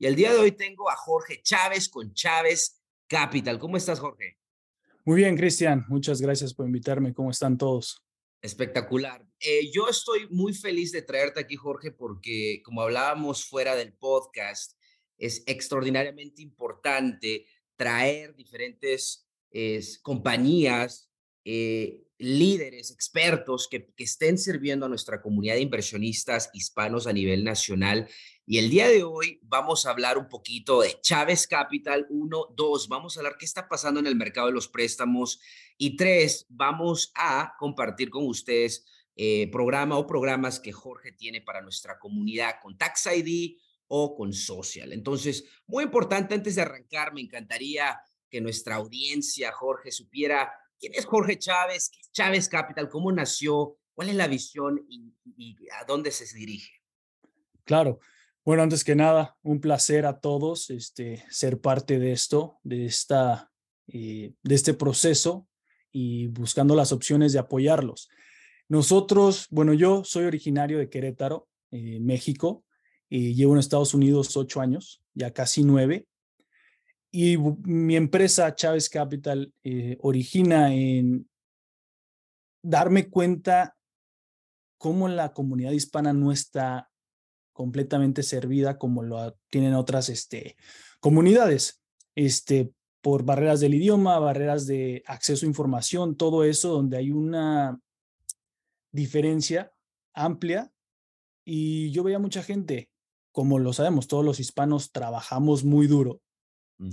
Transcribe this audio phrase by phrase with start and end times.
[0.00, 3.58] y el día de hoy tengo a Jorge Chávez con Chávez Capital.
[3.58, 4.38] ¿Cómo estás, Jorge?
[5.04, 5.84] Muy bien, Cristian.
[5.88, 7.12] Muchas gracias por invitarme.
[7.12, 8.02] ¿Cómo están todos?
[8.40, 9.22] Espectacular.
[9.38, 14.72] Eh, yo estoy muy feliz de traerte aquí, Jorge, porque como hablábamos fuera del podcast,
[15.18, 17.44] es extraordinariamente importante
[17.76, 19.28] traer diferentes
[20.00, 21.10] compañías,
[21.44, 28.08] eh, líderes, expertos que, estén sirviendo a nuestra comunidad de inversionistas hispanos a nivel nacional
[28.46, 32.88] y el día de hoy vamos a hablar un poquito de Chávez Capital 1, 2,
[32.88, 35.40] vamos a hablar qué está pasando en el mercado de los préstamos
[35.78, 38.84] y tres, vamos a compartir con ustedes
[39.16, 44.32] eh, programa o programas que Jorge tiene para nuestra comunidad con Tax ID o con
[44.32, 44.92] Social.
[44.92, 51.04] Entonces, muy importante, antes de arrancar, me encantaría que nuestra audiencia, Jorge, supiera quién es
[51.04, 55.12] Jorge Chávez, qué es Chávez Capital, cómo nació, cuál es la visión y,
[55.78, 56.72] a dónde se dirige.
[57.64, 58.00] Claro.
[58.44, 63.52] Bueno, antes que nada, un placer a todos este, ser parte de esto, de, esta,
[63.86, 65.46] eh, de este proceso
[65.92, 68.08] y buscando las opciones de apoyarlos.
[68.68, 72.64] Nosotros, bueno, yo soy originario de Querétaro, eh, México,
[73.08, 76.06] y llevo en Estados Unidos ocho años, ya casi nueve.
[77.12, 81.28] Y mi empresa Chávez Capital eh, origina en
[82.62, 83.76] darme cuenta
[84.78, 86.88] cómo la comunidad hispana no está
[87.52, 90.56] completamente servida como lo tienen otras este,
[91.00, 91.82] comunidades,
[92.14, 97.80] este, por barreras del idioma, barreras de acceso a información, todo eso donde hay una
[98.92, 99.72] diferencia
[100.14, 100.70] amplia.
[101.44, 102.88] Y yo veía mucha gente,
[103.32, 106.20] como lo sabemos, todos los hispanos trabajamos muy duro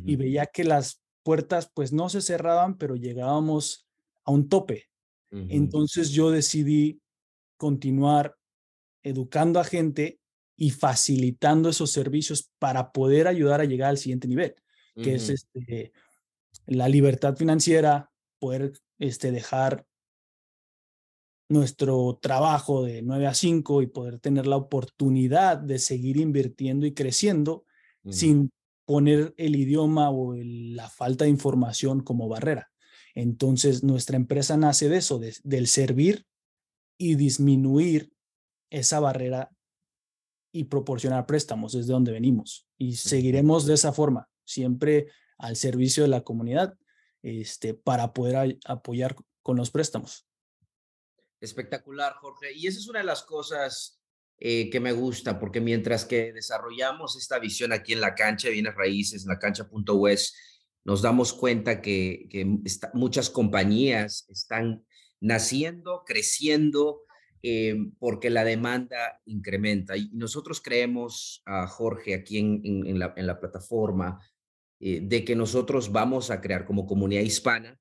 [0.05, 3.87] y veía que las puertas pues no se cerraban, pero llegábamos
[4.23, 4.89] a un tope.
[5.31, 7.01] Entonces yo decidí
[7.57, 8.37] continuar
[9.03, 10.19] educando a gente
[10.55, 14.55] y facilitando esos servicios para poder ayudar a llegar al siguiente nivel,
[14.95, 15.91] que es este,
[16.65, 19.85] la libertad financiera, poder este, dejar
[21.49, 26.93] nuestro trabajo de 9 a 5 y poder tener la oportunidad de seguir invirtiendo y
[26.93, 27.65] creciendo
[28.09, 28.49] sin
[28.87, 32.71] poner el idioma o la falta de información como barrera.
[33.13, 36.25] Entonces, nuestra empresa nace de eso, del servir
[36.97, 38.13] y disminuir
[38.69, 39.51] esa barrera
[40.53, 42.65] y proporcionar préstamos desde donde venimos.
[42.77, 46.77] Y seguiremos de esa forma, siempre al servicio de la comunidad,
[47.23, 50.25] este, para poder apoyar con los préstamos.
[51.41, 52.53] Espectacular, Jorge.
[52.53, 53.99] Y esa es una de las cosas
[54.39, 58.53] eh, que me gusta, porque mientras que desarrollamos esta visión aquí en la cancha de
[58.53, 60.35] bienes raíces, en la cancha.west,
[60.85, 62.29] nos damos cuenta que,
[62.93, 64.85] muchas compañías están
[65.19, 67.01] naciendo, creciendo,
[67.43, 69.97] eh, porque la demanda incrementa.
[69.97, 74.19] Y nosotros creemos, a Jorge, aquí en, en, la, en la, plataforma,
[74.79, 77.79] eh, de que nosotros vamos a crear como comunidad hispana,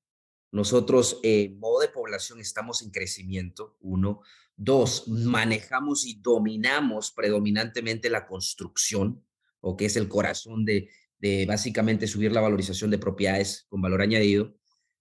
[0.56, 4.22] nosotros, en eh, modo de población, estamos en crecimiento, uno.
[4.56, 9.22] Dos, manejamos y dominamos predominantemente la construcción,
[9.61, 14.00] o que es el corazón de, de básicamente subir la valorización de propiedades con valor
[14.00, 14.56] añadido.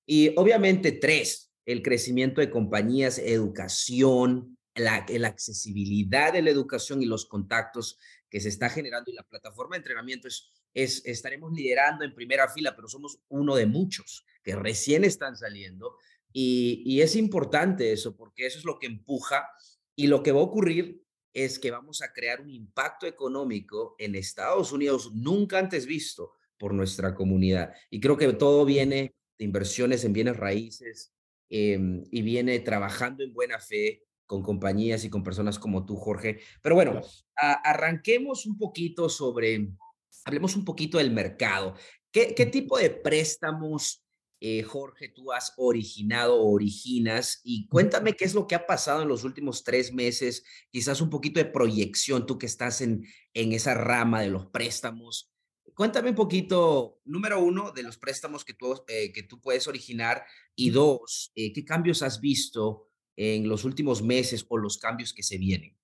[0.06, 7.06] Y obviamente, tres, el crecimiento de compañías, educación, la, la, accesibilidad de la educación y
[7.06, 7.98] los contactos
[8.30, 12.48] que se está generando y la plataforma de entrenamiento es, es, estaremos liderando en primera
[12.48, 15.98] fila, pero somos uno de muchos que recién están saliendo
[16.32, 19.50] y, y es importante eso porque eso es lo que empuja
[19.96, 21.02] y lo que va a ocurrir
[21.34, 26.74] es que vamos a crear un impacto económico en Estados Unidos nunca antes visto por
[26.74, 27.74] nuestra comunidad.
[27.90, 31.16] Y creo que todo viene de inversiones en bienes raíces,
[31.50, 36.40] Em, y viene trabajando en buena fe con compañías y con personas como tú, Jorge.
[36.62, 37.02] Pero bueno,
[37.36, 39.68] arranquemos un poquito sobre,
[40.24, 41.76] hablemos un poquito del mercado.
[42.12, 44.04] ¿Qué, qué tipo de préstamos,
[44.40, 47.42] eh, Jorge, tú has originado o originas?
[47.44, 51.10] Y cuéntame qué es lo que ha pasado en los últimos tres meses, quizás un
[51.10, 55.32] poquito de proyección, tú que estás en, en esa rama de los préstamos.
[55.74, 60.24] Cuéntame un poquito, número uno, de los préstamos que tú, eh, que tú puedes originar
[60.56, 65.24] y dos, eh, ¿qué cambios has visto en los últimos meses o los cambios que
[65.24, 65.76] se vienen?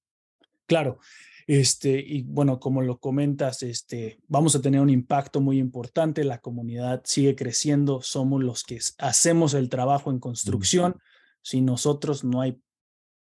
[0.66, 1.00] Claro.
[1.48, 6.24] Este, y bueno, como lo comentas, este, vamos a tener un impacto muy importante.
[6.24, 8.02] La comunidad sigue creciendo.
[8.02, 10.98] Somos los que hacemos el trabajo en construcción.
[11.42, 12.62] Sin nosotros no hay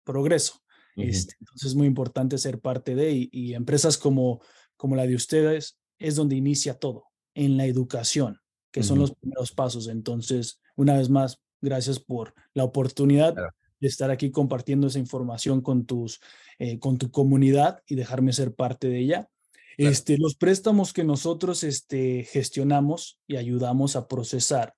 [0.04, 0.62] progreso.
[0.96, 4.42] este, entonces es muy importante ser parte de y, empresas como,
[4.76, 8.40] como la de ustedes es donde inicia todo, en la educación,
[8.72, 9.88] que son los primeros pasos.
[9.88, 13.36] Entonces, una vez más, gracias por la oportunidad
[13.84, 16.22] de estar aquí compartiendo esa información con, tus,
[16.58, 19.30] eh, con tu comunidad y dejarme ser parte de ella.
[19.78, 24.74] Este, los préstamos que nosotros este, gestionamos y ayudamos a procesar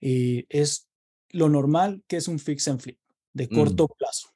[0.00, 0.88] eh, es
[1.30, 2.98] lo normal que es un fix and flip
[3.32, 3.54] de mm.
[3.54, 4.30] corto plazo,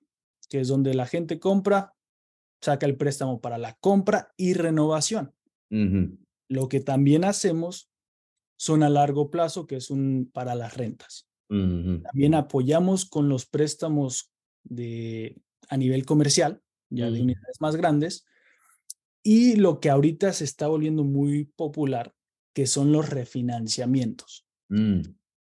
[0.49, 1.93] que es donde la gente compra,
[2.61, 5.35] saca el préstamo para la compra y renovación.
[6.49, 7.91] Lo que también hacemos
[8.57, 11.27] son a largo plazo, que es un para las rentas.
[11.53, 14.33] También apoyamos con los préstamos
[14.65, 15.37] de,
[15.69, 18.25] a nivel comercial, ya de unidades más grandes.
[19.23, 22.15] Y lo que ahorita se está volviendo muy popular,
[22.55, 24.47] que son los refinanciamientos.
[24.69, 25.01] Mm.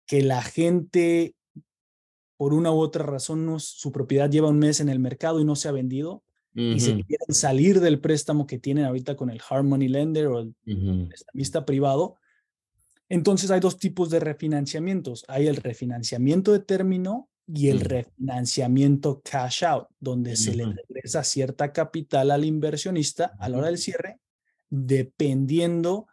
[0.06, 1.36] Que la gente,
[2.38, 5.56] por una u otra razón, su propiedad lleva un mes en el mercado y no
[5.56, 6.24] se ha vendido.
[6.56, 10.40] Y se quieren salir del préstamo que tienen ahorita con el hard money lender o
[10.40, 10.54] el
[11.08, 12.18] prestamista privado
[13.10, 15.26] entonces hay dos tipos de refinanciamientos.
[15.28, 21.74] Hay el refinanciamiento de término y el refinanciamiento cash out, donde se le regresa cierta
[21.74, 24.20] capital al inversionista a la hora del cierre,
[24.70, 26.08] dependiendo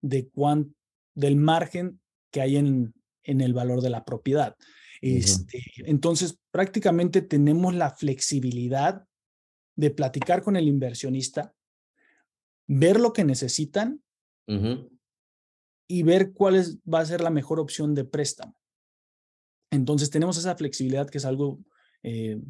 [0.00, 0.74] de cuán,
[1.14, 2.00] del margen
[2.30, 4.56] que hay en, en el valor de la propiedad.
[5.02, 9.04] Este, entonces, prácticamente tenemos la flexibilidad
[9.74, 11.54] de platicar con el inversionista,
[12.68, 14.00] ver lo que necesitan
[15.86, 18.56] y ver cuál es, va a ser la mejor opción de préstamo.
[19.70, 21.58] Entonces tenemos esa flexibilidad que es algo
[22.02, 22.40] eh,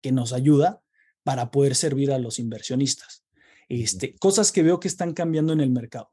[0.00, 0.82] que nos ayuda
[1.22, 3.24] para poder servir a los inversionistas.
[3.68, 6.10] Este, cosas que veo que están cambiando en el mercado.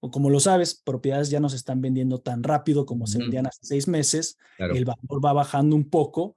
[0.00, 3.46] O como lo sabes, propiedades ya no se están vendiendo tan rápido como se vendían
[3.46, 4.36] hace seis meses.
[4.58, 6.36] El valor va bajando un poco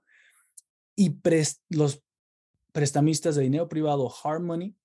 [0.95, 1.19] y
[1.69, 2.01] los
[2.71, 4.75] prestamistas de dinero privado, hard money,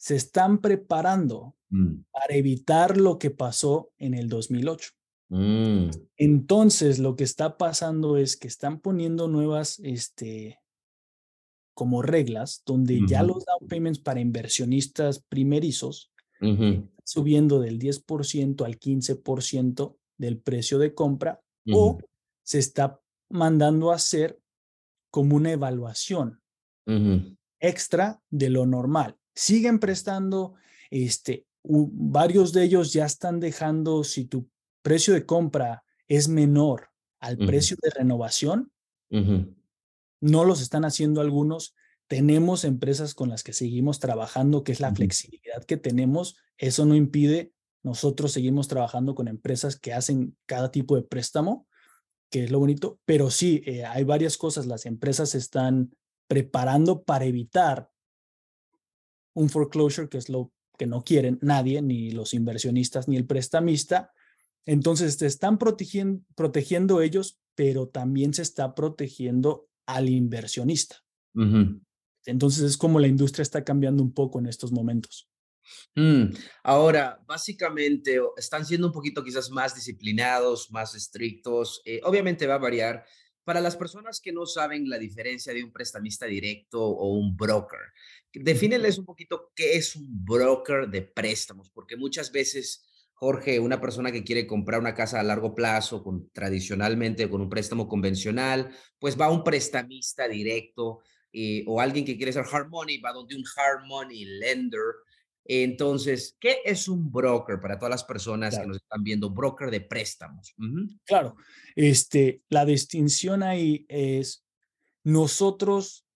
[0.00, 2.04] se están preparando mm.
[2.10, 4.92] para evitar lo que pasó en el 2008.
[5.28, 5.90] Mm.
[6.16, 10.58] Entonces, lo que está pasando es que están poniendo nuevas, este,
[11.74, 16.10] como reglas, donde ya los down payments para inversionistas primerizos
[17.04, 21.98] subiendo del 10% al 15% del precio de compra o
[22.42, 22.98] se está
[23.28, 24.40] mandando a hacer
[25.10, 26.40] como una evaluación
[27.60, 30.54] extra de lo normal siguen prestando,
[30.90, 34.50] este, varios de ellos ya están dejando, si tu
[34.82, 36.90] precio de compra es menor
[37.20, 38.70] al precio de renovación,
[40.20, 41.74] no los están haciendo algunos.
[42.06, 46.36] Tenemos empresas con las que seguimos trabajando, que es la flexibilidad que tenemos.
[46.58, 47.52] Eso no impide,
[47.82, 51.66] nosotros seguimos trabajando con empresas que hacen cada tipo de préstamo,
[52.30, 54.66] que es lo bonito, pero sí, eh, hay varias cosas.
[54.66, 55.94] Las empresas están
[56.28, 57.90] preparando para evitar
[59.34, 64.12] un foreclosure, que es lo que no quieren nadie, ni los inversionistas, ni el prestamista.
[64.66, 70.96] Entonces, te están protegiendo, protegiendo ellos, pero también se está protegiendo al inversionista.
[72.24, 75.28] Entonces, es como la industria está cambiando un poco en estos momentos.
[75.94, 76.32] Mm,
[76.64, 81.82] ahora, básicamente, están siendo un poquito quizás más disciplinados, más estrictos.
[81.84, 83.04] Eh, obviamente va a variar.
[83.44, 87.80] Para las personas que no saben la diferencia de un prestamista directo o un broker,
[88.32, 94.12] Defíneles un poquito qué es un broker de préstamos, porque muchas veces, Jorge, una persona
[94.12, 98.70] que quiere comprar una casa a largo plazo, con, tradicionalmente con un préstamo convencional,
[99.00, 101.00] pues va a un prestamista directo
[101.32, 104.80] eh, o alguien que quiere ser hard money, va donde un hard money lender.
[105.52, 109.30] Entonces, ¿qué es un broker para todas las personas que nos están viendo?
[109.30, 110.54] Broker de préstamos.
[111.04, 111.34] Claro,
[111.74, 114.44] este, la distinción ahí es
[115.02, 116.06] nosotros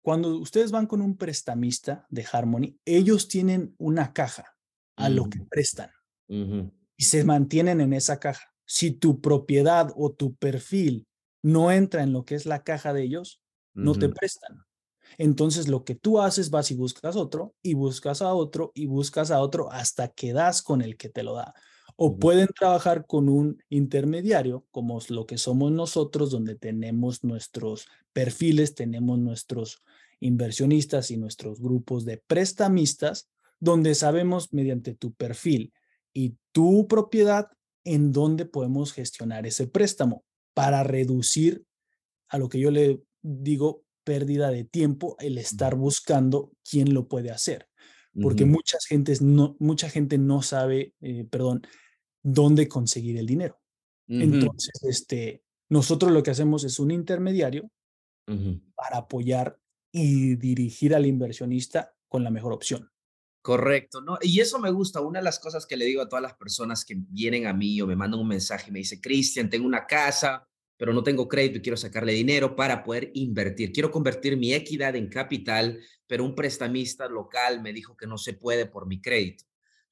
[0.00, 4.56] cuando ustedes van con un prestamista de Harmony, ellos tienen una caja
[4.94, 5.90] a lo que prestan
[6.28, 8.54] y se mantienen en esa caja.
[8.64, 11.08] Si tu propiedad o tu perfil
[11.42, 13.42] no entra en lo que es la caja de ellos,
[13.74, 14.67] no te prestan.
[15.16, 19.30] Entonces lo que tú haces vas y buscas otro y buscas a otro y buscas
[19.30, 21.54] a otro hasta que das con el que te lo da.
[21.96, 28.74] O pueden trabajar con un intermediario, como lo que somos nosotros, donde tenemos nuestros perfiles,
[28.74, 29.82] tenemos nuestros
[30.20, 35.72] inversionistas y nuestros grupos de prestamistas, donde sabemos mediante tu perfil
[36.12, 37.48] y tu propiedad
[37.84, 40.24] en dónde podemos gestionar ese préstamo
[40.54, 41.64] para reducir
[42.28, 47.30] a lo que yo le digo pérdida de tiempo el estar buscando quién lo puede
[47.30, 47.68] hacer,
[48.22, 51.60] porque muchas gentes no, mucha gente no sabe, eh, perdón,
[52.22, 53.60] dónde conseguir el dinero.
[54.08, 57.70] Entonces, este, nosotros lo que hacemos es un intermediario
[58.74, 59.58] para apoyar
[59.92, 62.90] y dirigir al inversionista con la mejor opción.
[63.42, 64.16] Correcto, ¿no?
[64.22, 65.02] Y eso me gusta.
[65.02, 67.78] Una de las cosas que le digo a todas las personas que vienen a mí
[67.82, 70.47] o me mandan un mensaje y me dice, Cristian, tengo una casa,
[70.78, 73.72] pero no tengo crédito y quiero sacarle dinero para poder invertir.
[73.72, 78.32] Quiero convertir mi equidad en capital, pero un prestamista local me dijo que no se
[78.32, 79.44] puede por mi crédito.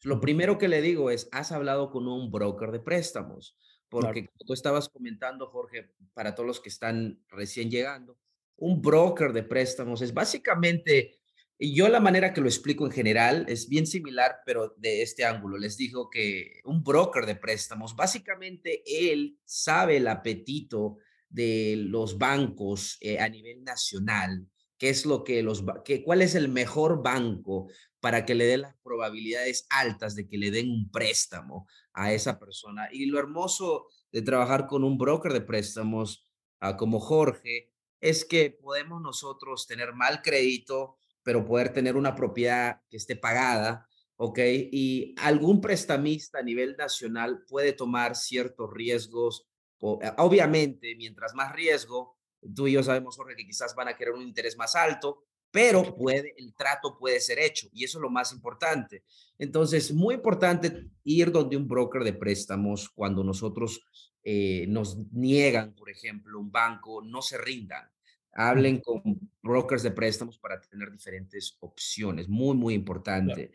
[0.04, 3.56] Lo primero que le digo es, has hablado con un broker de préstamos,
[3.88, 8.16] porque tú estabas comentando, Jorge, para todos los que están recién llegando,
[8.56, 11.18] un broker de préstamos es básicamente
[11.58, 15.24] y yo la manera que lo explico en general es bien similar, pero de este
[15.24, 15.56] ángulo.
[15.56, 20.98] Les digo que un broker de préstamos, básicamente él sabe el apetito
[21.30, 24.46] de los bancos eh, a nivel nacional,
[24.76, 27.68] qué es lo que los, que, cuál es el mejor banco
[28.00, 32.38] para que le dé las probabilidades altas de que le den un préstamo a esa
[32.38, 32.88] persona.
[32.92, 36.24] Y lo hermoso de trabajar con un broker de préstamos
[36.60, 42.80] ah, como Jorge es que podemos nosotros tener mal crédito, pero poder tener una propiedad
[42.88, 44.38] que esté pagada, ¿ok?
[44.70, 49.44] Y algún prestamista a nivel nacional puede tomar ciertos riesgos.
[49.80, 52.16] Eh, obviamente, mientras más riesgo,
[52.54, 55.96] tú y yo sabemos, Jorge, que quizás van a querer un interés más alto, pero
[55.96, 59.02] puede, el trato puede ser hecho y eso es lo más importante.
[59.36, 63.84] Entonces, muy importante ir donde un broker de préstamos cuando nosotros
[64.22, 67.90] eh, nos niegan, por ejemplo, un banco, no se rindan
[68.36, 69.02] hablen con
[69.42, 72.28] brokers de préstamos para tener diferentes opciones.
[72.28, 73.50] Muy, muy importante.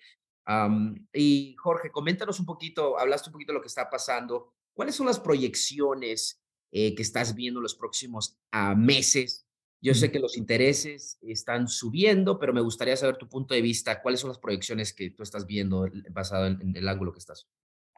[1.14, 4.54] y Jorge, coméntanos un poquito, hablaste un poquito de lo que está pasando.
[4.74, 9.46] ¿Cuáles son las proyecciones eh, que estás viendo los próximos ah, meses?
[9.82, 14.02] Yo sé que los intereses están subiendo, pero me gustaría saber tu punto de vista.
[14.02, 17.48] ¿Cuáles son las proyecciones que tú estás viendo basado en el ángulo que estás?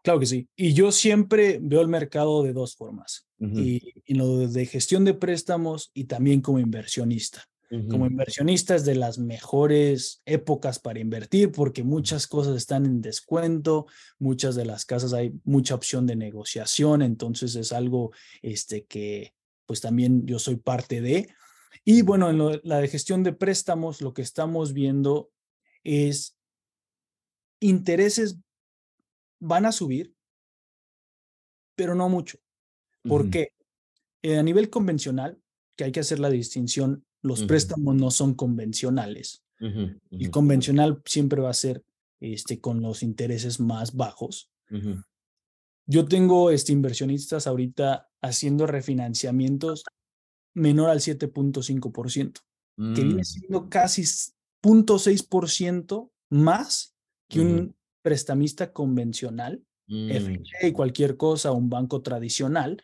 [0.04, 0.50] Claro que sí.
[0.56, 3.28] Y yo siempre veo el mercado de dos formas.
[3.40, 7.44] Y en lo de gestión de préstamos y también como inversionista.
[7.90, 13.88] Como inversionista es de las mejores épocas para invertir porque muchas cosas están en descuento,
[14.20, 18.12] muchas de las casas hay mucha opción de negociación, entonces es algo
[18.44, 19.34] este, que
[19.66, 21.30] pues también yo soy parte de.
[21.84, 25.32] Y bueno, en la de gestión de préstamos, lo que estamos viendo
[25.84, 26.38] es
[27.60, 28.38] intereses
[29.44, 30.14] van a subir,
[31.76, 32.38] pero no mucho.
[33.04, 33.50] ¿Por qué?
[34.22, 35.42] Eh, a nivel convencional,
[35.76, 39.42] que hay que hacer la distinción, los préstamos no son convencionales.
[40.12, 41.86] Y convencional siempre va a ser
[42.20, 44.52] este, con los intereses más bajos.
[45.86, 49.86] Yo tengo este, inversionistas ahorita haciendo refinanciamientos
[50.54, 52.42] menor al 7.5%,
[52.96, 53.26] que viene mm.
[53.26, 56.94] siendo casi 0.6% más
[57.30, 57.74] que un
[58.04, 60.12] prestamista convencional, mm.
[60.62, 62.84] y cualquier cosa, un banco tradicional,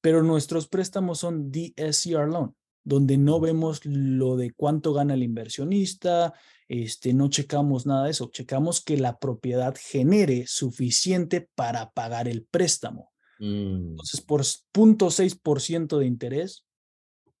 [0.00, 6.32] pero nuestros préstamos son DSCR loan, donde no vemos lo de cuánto gana el inversionista,
[6.68, 12.44] este, no checamos nada de eso, checamos que la propiedad genere suficiente para pagar el
[12.44, 13.12] préstamo.
[13.38, 13.90] Mm.
[13.90, 16.64] Entonces, por 0.6% de interés,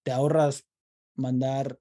[0.02, 0.66] te ahorras
[1.14, 1.78] mandar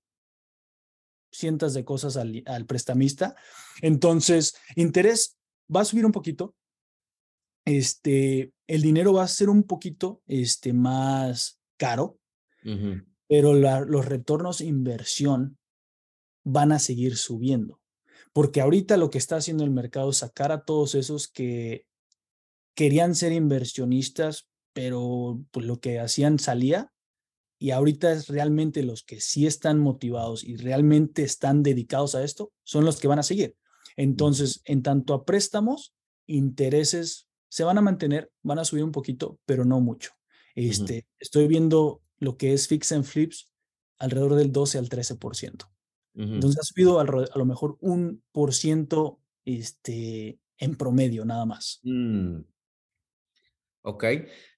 [1.31, 3.35] cientos de cosas al, prestamista.
[3.81, 5.37] Entonces, interés
[5.73, 6.55] va a subir un poquito.
[7.65, 12.19] Este, el dinero va a ser un poquito este, más caro,
[13.27, 15.57] pero los retornos inversión
[16.43, 17.79] van a seguir subiendo.
[18.33, 21.85] Porque ahorita lo que está haciendo el mercado es sacar a todos esos que
[22.75, 26.91] querían ser inversionistas, pero pues, lo que hacían salía
[27.61, 32.51] y ahorita es realmente los que sí están motivados y realmente están dedicados a esto,
[32.63, 33.55] son los que van a seguir.
[33.95, 35.93] Entonces, en tanto a préstamos,
[36.25, 40.09] intereses se van a mantener, van a subir un poquito, pero no mucho.
[40.55, 43.51] Este, Estoy viendo lo que es fix and flips
[43.99, 45.69] alrededor del 12 al 13%.
[46.15, 51.79] Entonces ha subido a lo mejor un por ciento este, en promedio nada más.
[51.83, 52.39] Mm.
[53.83, 54.05] Ok.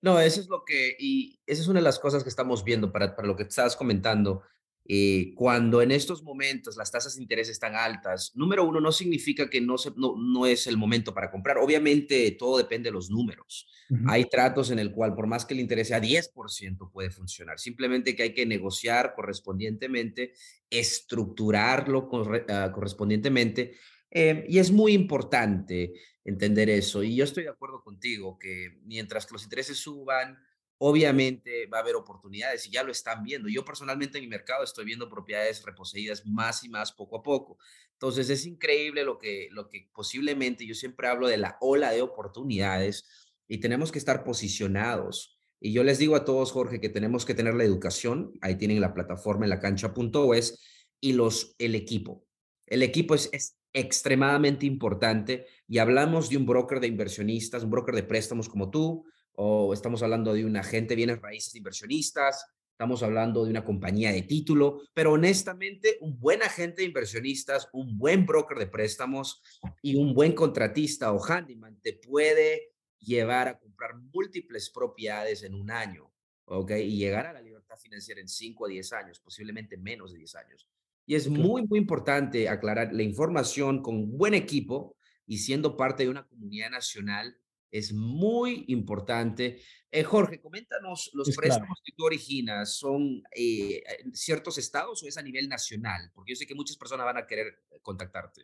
[0.01, 2.92] No, eso es lo que, y esa es una de las cosas que estamos viendo
[2.92, 4.44] para, para lo que estabas comentando.
[4.86, 9.50] Eh, cuando en estos momentos las tasas de interés están altas, número uno, no significa
[9.50, 11.58] que no, se, no, no es el momento para comprar.
[11.58, 13.70] Obviamente todo depende de los números.
[14.08, 17.60] Hay tratos en el cual por más que el interés sea 10% puede funcionar.
[17.60, 20.34] Simplemente que hay que negociar correspondientemente,
[20.70, 22.10] estructurarlo
[22.50, 23.75] ah, correspondientemente.
[24.15, 25.91] Eh, y es muy importante
[26.24, 27.01] entender eso.
[27.01, 30.38] Y yo estoy de acuerdo contigo que mientras que los intereses suban,
[30.77, 33.50] obviamente va a haber oportunidades y ya lo están viendo.
[33.50, 37.58] Yo personalmente en mi mercado estoy viendo propiedades reposeídas más y más poco a poco.
[37.93, 42.03] Entonces es increíble lo que, lo que posiblemente, yo siempre hablo de la ola de
[42.03, 43.08] oportunidades
[43.48, 45.39] y tenemos que estar posicionados.
[45.60, 48.32] Y yo les digo a todos, Jorge, que tenemos que tener la educación.
[48.41, 50.62] Ahí tienen la plataforma en la cancha.es
[51.00, 52.27] y los, el equipo.
[52.67, 57.96] El equipo es, es extremadamente importante y hablamos de un broker de inversionistas, un broker
[57.96, 62.46] de préstamos como tú, o estamos hablando de un agente de bienes raíces de inversionistas,
[62.72, 67.98] estamos hablando de una compañía de título, pero honestamente un buen agente de inversionistas, un
[67.98, 69.42] buen broker de préstamos
[69.82, 75.72] y un buen contratista o handyman te puede llevar a comprar múltiples propiedades en un
[75.72, 76.12] año,
[76.46, 76.72] ¿ok?
[76.72, 80.36] Y llegar a la libertad financiera en 5 a 10 años, posiblemente menos de 10
[80.36, 80.68] años.
[81.06, 84.96] Y es muy, muy importante aclarar la información con buen equipo
[85.26, 87.38] y siendo parte de una comunidad nacional
[87.72, 89.60] es muy importante.
[89.92, 95.18] Eh, Jorge, coméntanos, los préstamos que tú originas, ¿son eh, en ciertos estados o es
[95.18, 96.12] a nivel nacional?
[96.14, 98.44] Porque yo sé que muchas personas van a querer eh, contactarte.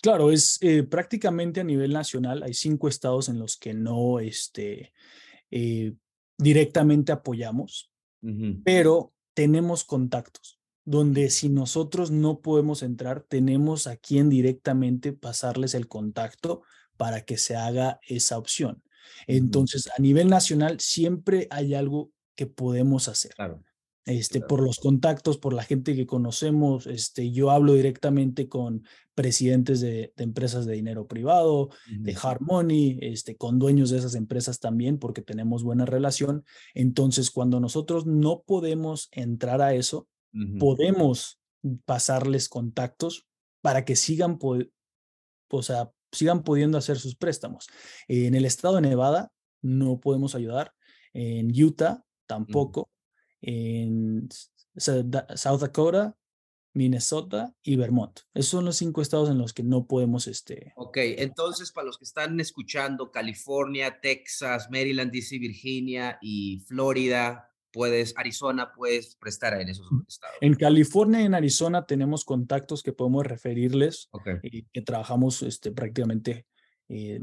[0.00, 0.58] Claro, es
[0.90, 2.42] prácticamente a nivel nacional.
[2.42, 4.92] Hay cinco estados en los que no este,
[6.36, 7.92] directamente apoyamos,
[8.64, 15.88] pero tenemos contactos donde si nosotros no podemos entrar, tenemos a quien directamente pasarles el
[15.88, 16.62] contacto
[16.96, 18.82] para que se haga esa opción.
[19.26, 23.32] Entonces, a nivel nacional, siempre hay algo que podemos hacer.
[23.34, 23.62] Claro.
[24.04, 28.84] Este, por los contactos, por la gente que conocemos, este, yo hablo directamente con
[29.14, 34.58] presidentes de, empresas de dinero privado, de hard money, este, con dueños de esas empresas
[34.58, 36.44] también, porque tenemos buena relación.
[36.74, 40.08] Entonces, cuando nosotros no podemos entrar a eso,
[40.58, 41.40] podemos
[41.84, 43.26] pasarles contactos
[43.60, 47.68] para que sigan, o sea, sigan pudiendo hacer sus préstamos.
[48.08, 50.72] En el estado de Nevada no podemos ayudar,
[51.12, 52.90] en Utah tampoco,
[53.40, 54.28] en
[54.76, 56.16] South Dakota,
[56.74, 58.20] Minnesota y Vermont.
[58.32, 60.72] Esos son los cinco estados en los que no podemos, este...
[60.76, 68.14] Ok, entonces para los que están escuchando, California, Texas, Maryland, DC, Virginia y Florida, puedes,
[68.16, 70.36] Arizona, puedes prestar en esos estados.
[70.40, 74.10] En California y en Arizona tenemos contactos que podemos referirles
[74.42, 76.46] y que trabajamos este, prácticamente
[76.88, 77.20] eh,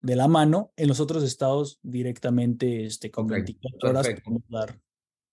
[0.00, 0.72] de la mano.
[0.76, 4.80] En los otros estados directamente este, con 24 horas podemos dar.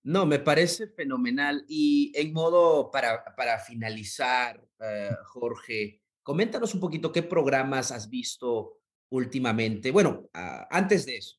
[0.04, 1.64] No, me parece fenomenal.
[1.68, 8.80] Y en modo para, para finalizar, eh, Jorge, coméntanos un poquito qué programas has visto
[9.10, 9.92] últimamente.
[9.92, 11.38] Bueno, ah, antes de eso,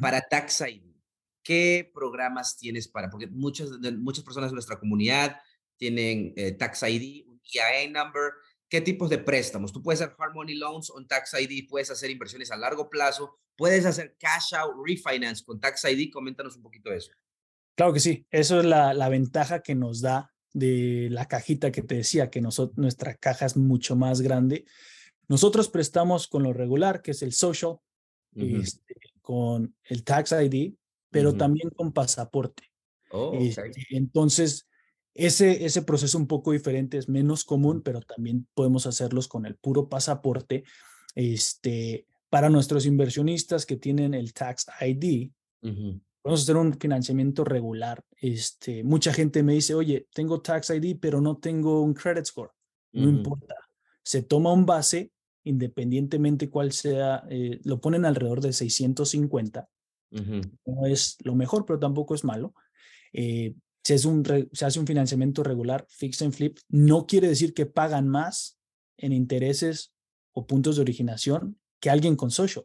[0.00, 0.95] para Tax ID
[1.46, 3.08] ¿Qué programas tienes para?
[3.08, 5.36] Porque muchas, muchas personas de nuestra comunidad
[5.76, 8.32] tienen eh, Tax ID, un EIA number.
[8.68, 9.72] ¿Qué tipos de préstamos?
[9.72, 13.38] Tú puedes hacer hard money loans con Tax ID, puedes hacer inversiones a largo plazo,
[13.54, 16.10] puedes hacer cash out refinance con Tax ID.
[16.12, 17.12] Coméntanos un poquito de eso.
[17.76, 21.82] Claro que sí, eso es la, la ventaja que nos da de la cajita que
[21.82, 24.64] te decía, que nosotros, nuestra caja es mucho más grande.
[25.28, 27.76] Nosotros prestamos con lo regular, que es el social,
[28.34, 30.74] este, con el Tax ID,
[31.10, 32.64] pero también con pasaporte.
[33.10, 34.68] Oh, este, entonces,
[35.14, 39.56] ese, ese proceso un poco diferente es menos común, pero también podemos hacerlos con el
[39.56, 40.64] puro pasaporte.
[41.14, 45.30] Este, para nuestros inversionistas que tienen el Tax ID,
[46.22, 48.04] podemos hacer un financiamiento regular.
[48.20, 52.50] Este, mucha gente me dice, oye, tengo Tax ID, pero no tengo un credit score.
[52.92, 53.54] No importa.
[54.02, 55.12] Se toma un base,
[55.44, 59.68] independientemente cuál sea, eh, lo ponen alrededor de 650
[60.10, 62.54] no es lo mejor, pero tampoco es malo.
[63.12, 67.54] Eh, si es un se hace un financiamiento regular, fix and flip, no quiere decir
[67.54, 68.58] que pagan más
[68.96, 69.92] en intereses
[70.32, 72.64] o puntos de originación que alguien con social.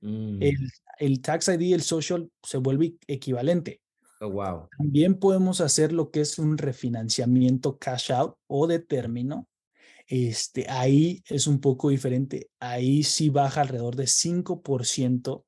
[0.00, 0.42] Mm.
[0.42, 0.56] El,
[0.98, 3.80] el, tax ID y el social se vuelve equivalente.
[4.20, 4.68] Oh, wow.
[4.78, 9.48] También podemos hacer lo que es un refinanciamiento cash out o de término.
[10.06, 12.50] Este, ahí es un poco diferente.
[12.60, 15.44] Ahí sí baja alrededor de 5%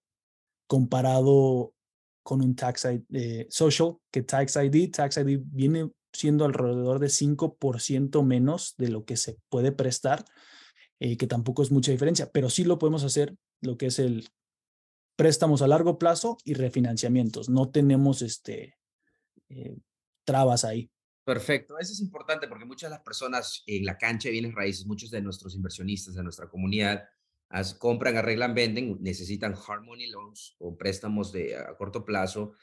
[0.66, 1.74] comparado
[2.22, 7.08] con un tax ID, eh, social, que tax ID, tax ID viene siendo alrededor de
[7.08, 10.24] 5% menos de lo que se puede prestar,
[10.98, 14.28] eh, que tampoco es mucha diferencia, pero sí lo podemos hacer lo que es el
[15.16, 17.48] préstamos a largo plazo y refinanciamientos.
[17.48, 18.76] No tenemos este,
[19.48, 19.76] eh,
[20.24, 20.90] trabas ahí.
[21.24, 25.10] Perfecto, eso es importante porque muchas de las personas en la cancha de raíces, muchos
[25.10, 27.04] de nuestros inversionistas de nuestra comunidad,
[27.78, 32.54] compran, arreglan, venden, necesitan hard money loans o préstamos de a corto plazo.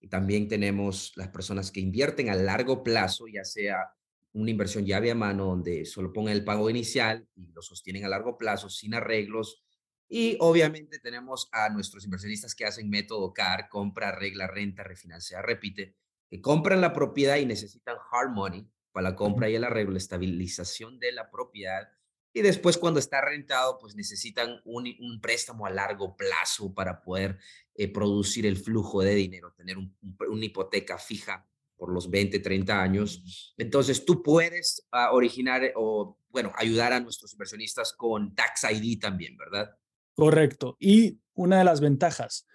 [0.00, 3.92] Y también tenemos las personas que invierten a largo plazo, ya sea
[4.32, 8.08] una inversión llave a mano donde solo pongan el pago inicial y lo sostienen a
[8.08, 9.62] largo plazo sin arreglos
[10.08, 15.96] Y obviamente tenemos a nuestros inversionistas que hacen método CAR, compra, regla, renta, refinancia, repite,
[16.28, 19.98] que compran la propiedad y necesitan hard money para la compra y el arreglo, la
[19.98, 21.88] estabilización de la propiedad.
[22.32, 27.38] Y después cuando está rentado, pues necesitan un, un préstamo a largo plazo para poder
[27.74, 33.54] eh, producir el flujo de dinero, tener una hipoteca fija por los 20, 30 años.
[33.56, 39.36] Entonces tú puedes ah, originar o, bueno, ayudar a nuestros inversionistas con Tax ID también,
[39.36, 39.76] ¿verdad?
[40.14, 40.76] Correcto.
[40.78, 42.46] Y una de las ventajas,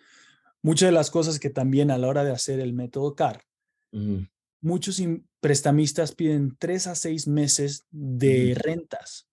[0.61, 3.43] muchas de las cosas que también a la hora de hacer el método CAR,
[4.61, 5.01] muchos
[5.39, 9.26] prestamistas piden tres a seis meses de rentas.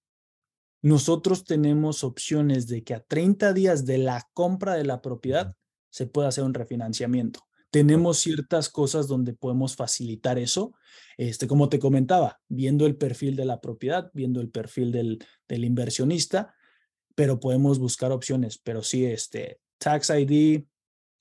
[0.85, 5.57] Nosotros tenemos opciones de que a 30 días de la compra de la propiedad
[5.90, 7.40] se pueda hacer un refinanciamiento
[7.75, 10.75] tenemos ciertas cosas donde podemos facilitar eso.
[11.16, 15.18] Este, como te comentaba, viendo el perfil de la propiedad, viendo el perfil del,
[15.49, 16.55] del inversionista,
[17.16, 18.59] pero podemos buscar opciones.
[18.59, 20.62] Pero sí, este, Tax ID,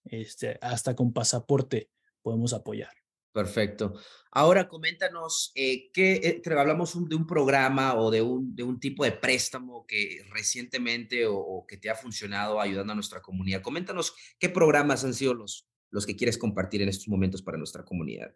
[0.05, 1.89] este, hasta con pasaporte
[2.21, 3.02] podemos apoyar.
[3.33, 3.95] Perfecto.
[4.31, 9.03] Ahora coméntanos, eh, ¿qué, eh, hablamos de un programa o de un, de un tipo
[9.03, 13.63] de préstamo que recientemente o, o, que te ha funcionado ayudando a nuestra comunidad.
[13.63, 17.83] Coméntanos qué programas han sido los, los que quieres compartir en estos momentos para nuestra
[17.83, 18.35] comunidad.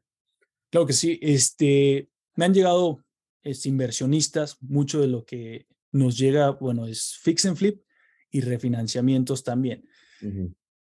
[0.71, 1.19] Claro que sí.
[1.21, 3.05] Este, me han llegado
[3.43, 7.83] este, inversionistas, mucho de lo que nos llega, bueno, es fix and flip
[8.31, 9.87] y refinanciamientos también.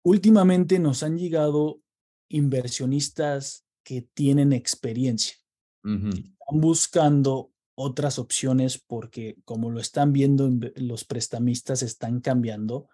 [0.02, 1.82] Últimamente nos han llegado
[2.28, 5.36] inversionistas que tienen experiencia.
[5.84, 12.88] Están buscando otras opciones porque como lo están viendo, los prestamistas están cambiando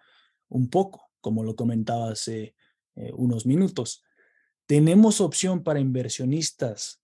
[0.49, 2.53] un poco, como lo comentaba hace
[2.93, 4.03] eh, unos minutos.
[4.67, 7.01] Tenemos opción para inversionistas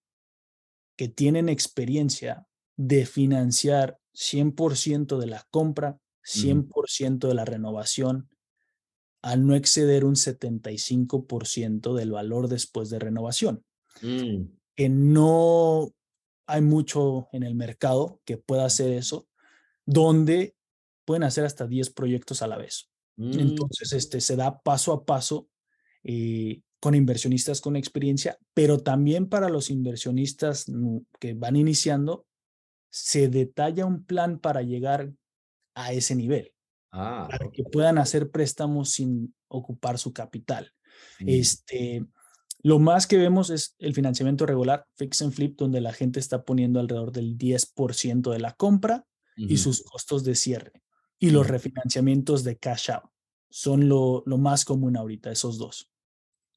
[0.95, 2.45] que tienen experiencia
[2.78, 8.30] de financiar 100% de la compra, 100% de la renovación,
[9.23, 13.65] al no exceder un 75% del valor después de renovación.
[14.01, 14.45] Mm.
[14.75, 15.91] Que no
[16.47, 19.27] hay mucho en el mercado que pueda hacer eso,
[19.85, 20.55] donde
[21.05, 22.89] pueden hacer hasta 10 proyectos a la vez.
[23.17, 23.39] Mm.
[23.39, 25.49] Entonces, este, se da paso a paso
[26.03, 30.65] eh, con inversionistas con experiencia, pero también para los inversionistas
[31.19, 32.25] que van iniciando,
[32.89, 35.12] se detalla un plan para llegar
[35.75, 36.53] a ese nivel,
[36.91, 40.71] ah, para que puedan hacer préstamos sin ocupar su capital.
[41.19, 41.29] Mm.
[41.29, 42.05] Este,
[42.61, 46.43] lo más que vemos es el financiamiento regular, fix and flip, donde la gente está
[46.43, 49.05] poniendo alrededor del 10% de la compra
[49.37, 50.73] y sus costos de cierre.
[51.17, 53.09] Y los refinanciamientos de cash out
[53.49, 55.89] son lo, lo más común ahorita, esos dos.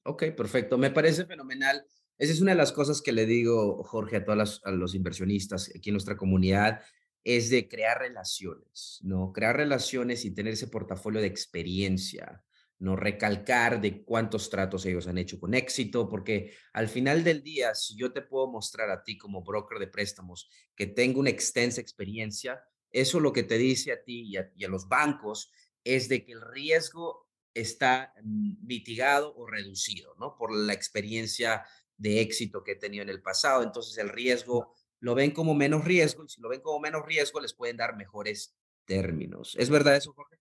[0.05, 0.77] Ok, perfecto.
[0.77, 1.85] Me parece fenomenal.
[2.19, 5.91] Esa es una de las cosas que le digo, Jorge, a todos los inversionistas aquí
[5.91, 6.81] en nuestra comunidad,
[7.25, 9.33] es de crear relaciones, ¿no?
[9.33, 12.45] Crear relaciones y tener ese portafolio de experiencia,
[12.83, 12.97] ¿no?
[12.97, 17.97] Recalcar de cuántos tratos ellos han hecho con éxito, porque al final del día, si
[17.97, 22.61] yo te puedo mostrar a ti como broker de préstamos que tengo una extensa experiencia,
[22.91, 25.53] eso lo que te dice a ti y a, y a los bancos
[25.85, 30.37] es de que el riesgo está mitigado o reducido, ¿no?
[30.37, 31.65] Por la experiencia
[31.97, 33.63] de éxito que he tenido en el pasado.
[33.63, 37.39] Entonces el riesgo lo ven como menos riesgo y si lo ven como menos riesgo
[37.39, 39.55] les pueden dar mejores términos.
[39.57, 40.37] ¿Es verdad eso, Jorge?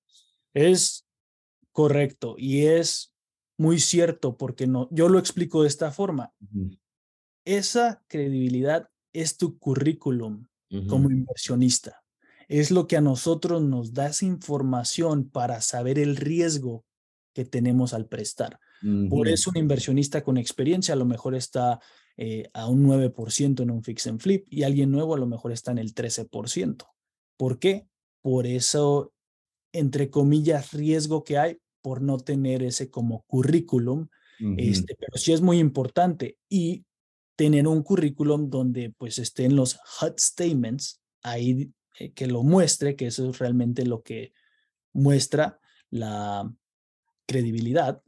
[0.54, 1.06] Es
[1.72, 3.14] correcto y es
[3.58, 6.34] muy cierto porque no, yo lo explico de esta forma.
[7.46, 10.48] Esa credibilidad es tu currículum
[10.88, 12.02] como inversionista.
[12.48, 16.86] Es lo que a nosotros nos da esa información para saber el riesgo
[17.34, 18.60] que tenemos al prestar.
[19.10, 21.80] Por eso un inversionista con experiencia a lo mejor está
[22.18, 25.52] eh, a un 9% en un fix and flip y alguien nuevo a lo mejor
[25.52, 26.86] está en el 13%.
[27.38, 27.88] ¿Por qué?
[28.22, 29.14] Por eso,
[29.74, 34.08] entre comillas, riesgo que hay por no tener ese como currículum,
[34.58, 36.84] este, pero sí es muy importante y
[37.36, 43.06] tener un currículum donde pues estén los HUD statements ahí eh, que lo muestre, que
[43.06, 44.34] eso es realmente lo que
[44.94, 45.60] muestra
[45.92, 46.52] la,
[47.32, 48.04] credibilidad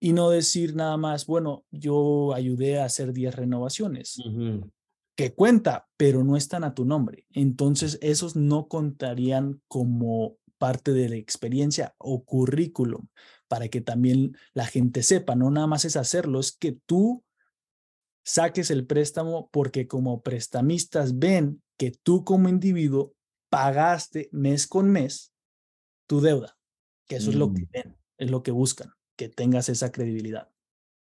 [0.00, 4.22] y no decir nada más, bueno, yo ayudé a hacer 10 renovaciones,
[5.16, 7.26] que cuenta, pero no están a tu nombre.
[7.32, 13.06] Entonces, esos no contarían como parte de la experiencia o currículum
[13.48, 17.24] para que también la gente sepa, no nada más es hacerlo, es que tú
[18.24, 23.14] saques el préstamo porque como prestamistas ven que tú como individuo
[23.48, 25.32] pagaste mes con mes
[26.06, 26.58] tu deuda,
[27.06, 27.68] que eso es lo que mm.
[27.72, 30.50] ven es lo que buscan, que tengas esa credibilidad.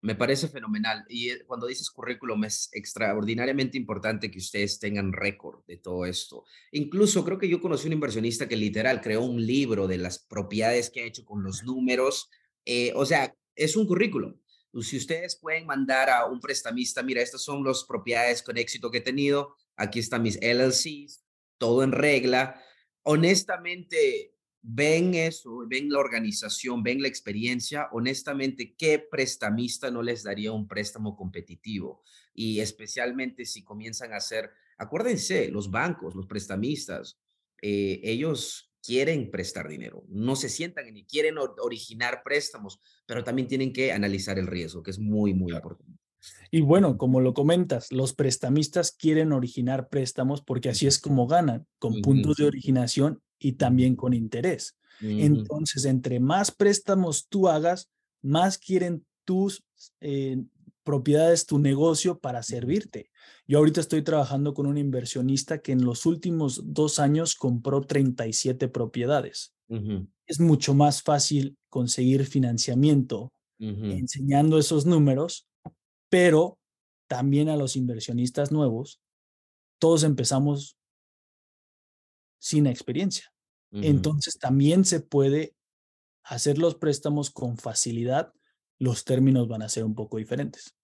[0.03, 1.05] Me parece fenomenal.
[1.09, 6.45] Y eh, cuando dices currículum, es extraordinariamente importante que ustedes tengan récord de todo esto.
[6.73, 10.91] Incluso creo que yo conocí un inversionista que literal creó un libro de las propiedades
[10.91, 12.29] que ha hecho con los números.
[12.65, 14.35] Eh, o sea, es un currículum.
[14.83, 18.99] Si ustedes pueden mandar a un prestamista, mira, estas son las propiedades con éxito que
[18.99, 21.25] he tenido, aquí están mis LLCs,
[21.57, 22.63] todo en regla.
[23.03, 24.36] Honestamente,
[24.69, 30.67] ven eso, ven la organización, ven la experiencia, honestamente, ¿qué prestamista no les daría un
[30.67, 32.03] préstamo competitivo?
[32.35, 37.21] Y especialmente si comienzan a hacer, acuérdense, los bancos, los prestamistas,
[37.63, 43.73] eh, ellos quieren prestar dinero, no se sientan ni quieren originar préstamos, pero también tienen
[43.73, 46.01] que analizar el riesgo, que es muy, muy importante.
[46.51, 51.69] Y bueno, como lo comentas, los prestamistas quieren originar préstamos porque así es como ganan,
[51.79, 54.77] con puntos de originación y también con interés.
[55.01, 57.91] Entonces, entre más préstamos tú hagas,
[58.23, 59.63] más quieren tus
[60.01, 60.43] eh,
[60.85, 63.11] propiedades, tu negocio para servirte.
[63.47, 68.69] Yo ahorita estoy trabajando con un inversionista que en los últimos dos años compró 37
[68.69, 69.53] propiedades.
[70.27, 75.49] Es mucho más fácil conseguir financiamiento enseñando esos números,
[76.09, 76.59] pero
[77.09, 79.01] también a los inversionistas nuevos,
[79.79, 80.77] todos empezamos
[82.39, 83.33] sin experiencia.
[83.73, 85.55] Entonces también se puede
[86.23, 88.33] hacer los préstamos con facilidad.
[88.79, 90.75] Los términos van a ser un poco diferentes.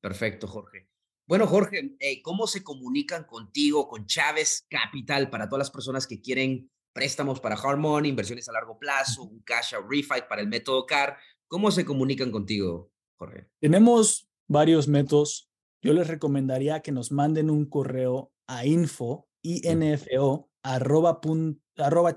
[0.00, 0.88] Perfecto, Jorge.
[1.26, 6.20] Bueno, Jorge, eh, ¿cómo se comunican contigo, con Chávez Capital, para todas las personas que
[6.20, 10.86] quieren préstamos para Harmon, inversiones a largo plazo, un cash out refi para el método
[10.86, 11.18] CAR?
[11.46, 13.50] ¿Cómo se comunican contigo, Jorge?
[13.60, 15.50] Tenemos varios métodos.
[15.82, 21.20] Yo les recomendaría que nos manden un correo a info, info, arroba,
[21.76, 22.16] arroba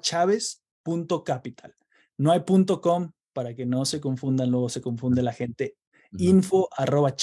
[1.25, 1.75] capital.
[2.17, 5.77] No hay punto .com para que no se confundan, luego se confunde la gente.
[6.17, 7.15] Info arroba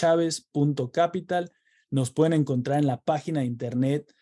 [0.92, 1.52] capital.
[1.90, 4.14] Nos pueden encontrar en la página de internet